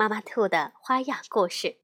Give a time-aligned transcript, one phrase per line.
[0.00, 1.76] 妈妈兔的花样故事，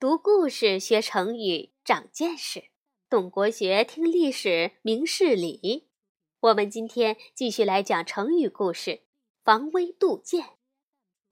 [0.00, 2.70] 读故事学成语长见识，
[3.10, 5.90] 懂国学听历史明事理。
[6.40, 9.02] 我们今天继续来讲成语故事
[9.44, 10.56] “防微杜渐”。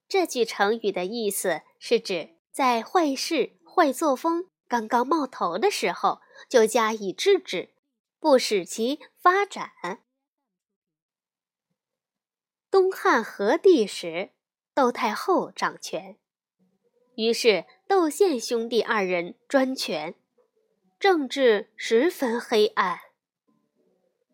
[0.06, 7.72] 这句成语的意思是指在坏事、坏作风刚刚冒头的时候就加以制止，
[8.20, 10.02] 不使其发展。
[12.70, 14.31] 东汉和帝时。
[14.74, 16.16] 窦太后掌权，
[17.16, 20.14] 于是窦宪兄弟二人专权，
[20.98, 22.98] 政治十分黑暗。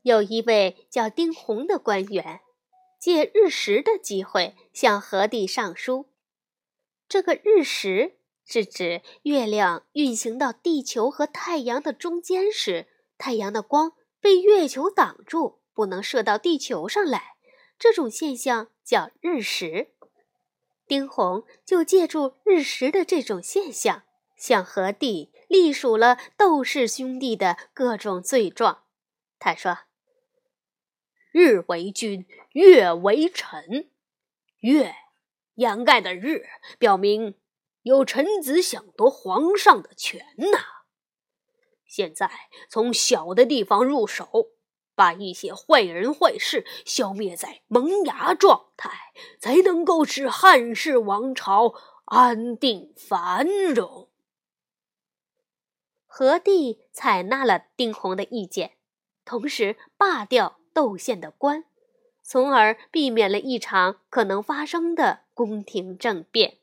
[0.03, 2.41] 有一位叫丁弘的官员，
[3.00, 6.09] 借日食的机会向和帝上书。
[7.09, 12.86] 这个日食是指月亮运行到地球和太阳的中间时，
[13.19, 17.34] 太阳的光被月球挡住，不能射到地球上来，
[17.77, 19.94] 这种现象叫日食。
[20.89, 24.05] 丁弘就借助日食的这种现象，
[24.36, 28.84] 向何帝隶属了窦氏兄弟的各种罪状。
[29.39, 29.81] 他说
[31.31, 33.91] ：“日为君，月为臣。
[34.61, 34.94] 月
[35.55, 36.47] 掩盖的日，
[36.78, 37.36] 表明
[37.83, 40.59] 有臣子想夺皇上的权呐。
[41.86, 42.31] 现在
[42.69, 44.53] 从小的地方入手。”
[44.99, 51.73] 把一些坏人坏事消灭在萌芽状态，才能够使汉室王朝
[52.07, 54.09] 安定繁荣。
[56.05, 58.72] 何帝采纳了丁弘的意见，
[59.25, 61.65] 同时罢掉窦宪的官，
[62.25, 66.59] 从而避免了一场可能发生的宫廷政变。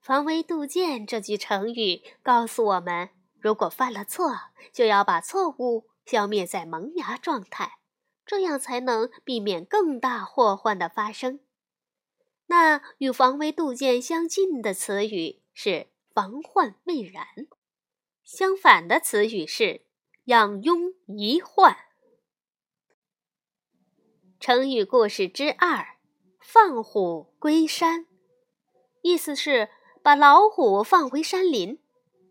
[0.00, 4.34] 防微杜渐这句成语告诉我们：如果犯了错，
[4.72, 5.91] 就要把错误。
[6.04, 7.78] 消灭在萌芽状态，
[8.26, 11.40] 这样才能避免更大祸患的发生。
[12.46, 17.26] 那与防微杜渐相近的词语是防患未然，
[18.24, 19.86] 相反的词语是
[20.24, 21.76] 养拥遗患。
[24.38, 25.96] 成语故事之二：
[26.40, 28.06] 放虎归山，
[29.00, 29.70] 意思是
[30.02, 31.80] 把老虎放回山林，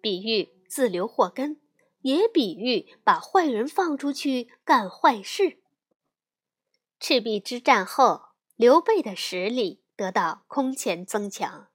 [0.02, 1.61] 比喻自留祸根。
[2.02, 5.60] 也比喻把坏人放出去干坏事。
[7.00, 11.68] 赤壁之战后，刘备的实力得到空前增强。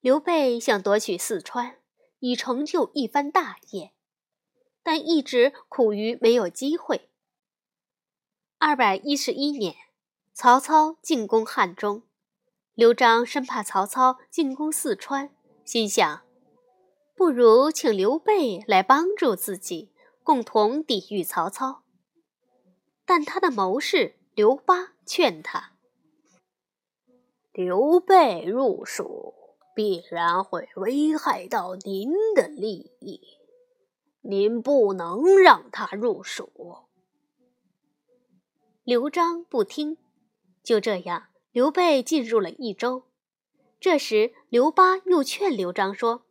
[0.00, 1.76] 刘备想夺取四川，
[2.20, 3.92] 以成就一番大业，
[4.82, 7.10] 但一直苦于没有机会。
[8.58, 9.76] 二百一十一年，
[10.32, 12.02] 曹操进攻汉中，
[12.74, 15.34] 刘璋生怕曹操进攻四川，
[15.64, 16.22] 心想。
[17.14, 21.82] 不如请刘备来帮助自己，共同抵御曹操。
[23.04, 25.72] 但他的谋士刘巴劝他
[27.52, 29.34] ：“刘备入蜀，
[29.74, 33.20] 必然会危害到您的利益，
[34.22, 36.86] 您不能让他入蜀。”
[38.82, 39.98] 刘璋不听，
[40.62, 43.04] 就这样，刘备进入了益州。
[43.78, 46.24] 这时，刘巴又劝刘璋说。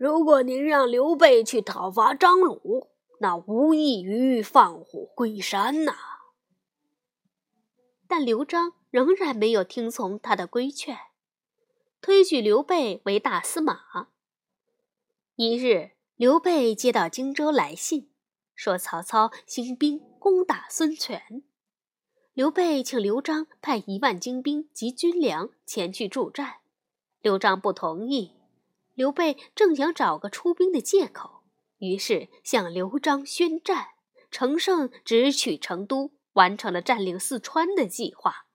[0.00, 2.88] 如果您让刘备去讨伐张鲁，
[3.18, 5.94] 那无异于放虎归山呐。
[8.08, 10.96] 但刘璋仍然没有听从他的规劝，
[12.00, 14.08] 推举刘备为大司马。
[15.34, 18.08] 一日，刘备接到荆州来信，
[18.54, 21.42] 说曹操兴兵攻打孙权，
[22.32, 26.60] 刘备请刘璋派一万精兵及军粮前去助战，
[27.20, 28.39] 刘璋不同意。
[28.94, 31.44] 刘备正想找个出兵的借口，
[31.78, 33.88] 于是向刘璋宣战，
[34.30, 38.46] 乘胜直取成都，完成了占领四川的计划。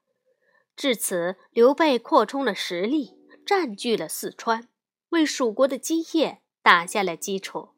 [0.76, 4.68] 至此，刘备扩充了实力，占据了四川，
[5.10, 7.70] 为蜀国的基业打下了基础。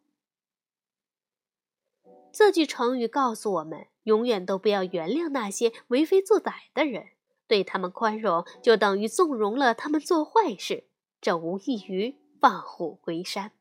[2.34, 7.12] 这句成语告诉我们：永远都不要原谅那些为非作歹的人，
[7.48, 10.88] 对他们宽容，就等于纵容了他们做坏事，
[11.22, 12.18] 这无异于。
[12.40, 13.52] 放虎归山，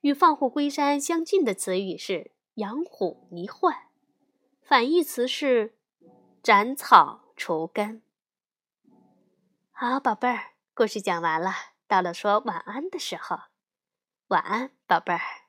[0.00, 3.88] 与放虎归山相近的词语是养虎迷患，
[4.62, 5.76] 反义词是
[6.42, 8.02] 斩草除根。
[9.72, 11.52] 好，宝贝儿，故事讲完了，
[11.86, 13.38] 到了说晚安的时候。
[14.28, 15.47] 晚安，宝贝儿。